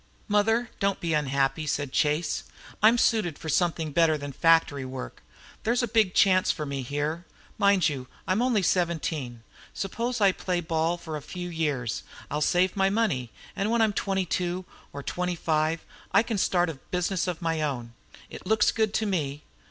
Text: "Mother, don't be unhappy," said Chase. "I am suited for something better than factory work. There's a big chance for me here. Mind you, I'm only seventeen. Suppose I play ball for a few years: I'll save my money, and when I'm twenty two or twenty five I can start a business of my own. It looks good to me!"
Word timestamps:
"Mother, 0.27 0.71
don't 0.79 0.99
be 0.99 1.13
unhappy," 1.13 1.67
said 1.67 1.91
Chase. 1.91 2.43
"I 2.81 2.87
am 2.87 2.97
suited 2.97 3.37
for 3.37 3.49
something 3.49 3.91
better 3.91 4.17
than 4.17 4.31
factory 4.31 4.83
work. 4.83 5.21
There's 5.61 5.83
a 5.83 5.87
big 5.87 6.15
chance 6.15 6.49
for 6.49 6.65
me 6.65 6.81
here. 6.81 7.23
Mind 7.59 7.87
you, 7.87 8.07
I'm 8.27 8.41
only 8.41 8.63
seventeen. 8.63 9.43
Suppose 9.75 10.19
I 10.19 10.31
play 10.31 10.59
ball 10.59 10.97
for 10.97 11.17
a 11.17 11.21
few 11.21 11.49
years: 11.49 12.01
I'll 12.31 12.41
save 12.41 12.75
my 12.75 12.89
money, 12.89 13.29
and 13.55 13.69
when 13.69 13.83
I'm 13.83 13.93
twenty 13.93 14.25
two 14.25 14.65
or 14.91 15.03
twenty 15.03 15.35
five 15.35 15.85
I 16.11 16.23
can 16.23 16.39
start 16.39 16.71
a 16.71 16.79
business 16.89 17.27
of 17.27 17.39
my 17.39 17.61
own. 17.61 17.93
It 18.27 18.47
looks 18.47 18.71
good 18.71 18.95
to 18.95 19.05
me!" 19.05 19.43